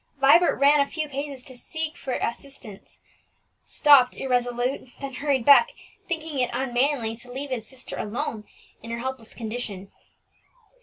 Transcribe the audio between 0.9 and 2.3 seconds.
paces to seek for